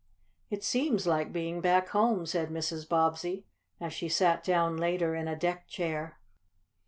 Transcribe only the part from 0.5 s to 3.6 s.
seems like being back home," said Mrs. Bobbsey,